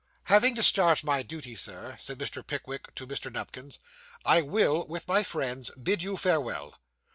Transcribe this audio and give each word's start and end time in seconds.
'Having 0.23 0.55
discharged 0.55 1.03
my 1.03 1.21
duty, 1.21 1.53
Sir,' 1.53 1.95
said 2.01 2.17
Mr. 2.17 2.41
Pickwick 2.47 2.95
to 2.95 3.05
Mr. 3.05 3.31
Nupkins, 3.31 3.77
'I 4.25 4.41
will, 4.41 4.87
with 4.87 5.07
my 5.07 5.21
friends, 5.21 5.69
bid 5.79 6.01
you 6.01 6.17
farewell. 6.17 6.79